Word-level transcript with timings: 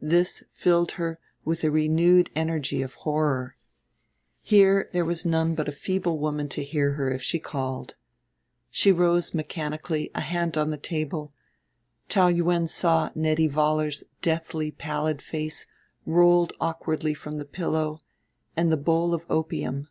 This 0.00 0.44
filled 0.52 0.92
her 0.92 1.18
with 1.44 1.64
a 1.64 1.70
renewed 1.72 2.30
energy 2.36 2.80
of 2.80 2.94
horror.... 2.94 3.56
Here 4.40 4.88
there 4.92 5.04
was 5.04 5.26
none 5.26 5.56
but 5.56 5.66
a 5.68 5.72
feeble 5.72 6.16
woman 6.20 6.48
to 6.50 6.62
hear 6.62 6.92
her 6.92 7.10
if 7.10 7.22
she 7.24 7.40
called. 7.40 7.96
She 8.70 8.92
rose 8.92 9.34
mechanically, 9.34 10.12
a 10.14 10.20
hand 10.20 10.56
on 10.56 10.70
the 10.70 10.76
table; 10.76 11.32
Taou 12.08 12.28
Yuen 12.32 12.68
saw 12.68 13.10
Nettie 13.16 13.48
Vollar's 13.48 14.04
deathly 14.22 14.70
pallid 14.70 15.20
face 15.20 15.66
rolled 16.06 16.52
awkwardly 16.60 17.12
from 17.12 17.38
the 17.38 17.44
pillow, 17.44 18.00
and 18.56 18.70
the 18.70 18.76
bowl 18.76 19.12
of 19.12 19.26
opium. 19.28 19.88